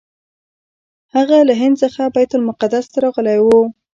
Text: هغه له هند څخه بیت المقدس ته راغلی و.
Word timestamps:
هغه 1.15 1.37
له 1.49 1.53
هند 1.61 1.75
څخه 1.83 2.01
بیت 2.15 2.31
المقدس 2.35 2.85
ته 2.91 2.97
راغلی 3.03 3.37
و. 3.41 3.47